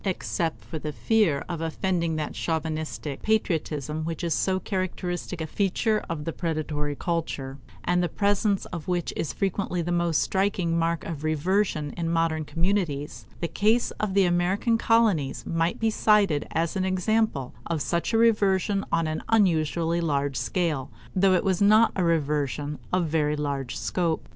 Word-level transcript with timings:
Except 0.03 0.63
for 0.65 0.79
the 0.79 0.91
fear 0.91 1.45
of 1.47 1.61
offending 1.61 2.15
that 2.15 2.33
chauvinistic 2.35 3.21
patriotism 3.21 4.03
which 4.03 4.23
is 4.23 4.33
so 4.33 4.59
characteristic 4.59 5.41
a 5.41 5.45
feature 5.45 6.03
of 6.09 6.25
the 6.25 6.33
predatory 6.33 6.95
culture, 6.95 7.59
and 7.83 8.01
the 8.01 8.09
presence 8.09 8.65
of 8.73 8.87
which 8.87 9.13
is 9.15 9.31
frequently 9.31 9.79
the 9.83 9.91
most 9.91 10.19
striking 10.19 10.75
mark 10.75 11.05
of 11.05 11.23
reversion 11.23 11.93
in 11.95 12.09
modern 12.09 12.45
communities, 12.45 13.27
the 13.41 13.47
case 13.47 13.91
of 13.99 14.15
the 14.15 14.25
American 14.25 14.75
colonies 14.75 15.45
might 15.45 15.79
be 15.79 15.91
cited 15.91 16.47
as 16.49 16.75
an 16.75 16.83
example 16.83 17.53
of 17.67 17.79
such 17.79 18.11
a 18.11 18.17
reversion 18.17 18.83
on 18.91 19.05
an 19.05 19.21
unusually 19.29 20.01
large 20.01 20.35
scale, 20.35 20.89
though 21.15 21.33
it 21.35 21.43
was 21.43 21.61
not 21.61 21.91
a 21.95 22.03
reversion 22.03 22.79
of 22.91 23.05
very 23.05 23.35
large 23.35 23.77
scope. 23.77 24.27